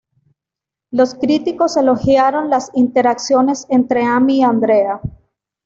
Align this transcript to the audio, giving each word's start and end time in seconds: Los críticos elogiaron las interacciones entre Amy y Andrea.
Los 0.89 1.13
críticos 1.13 1.77
elogiaron 1.77 2.49
las 2.49 2.71
interacciones 2.73 3.67
entre 3.69 4.01
Amy 4.03 4.39
y 4.39 4.41
Andrea. 4.41 4.99